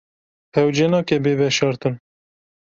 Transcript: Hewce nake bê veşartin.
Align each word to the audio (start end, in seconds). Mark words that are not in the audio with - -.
Hewce 0.55 0.85
nake 0.91 1.17
bê 1.23 1.33
veşartin. 1.39 1.95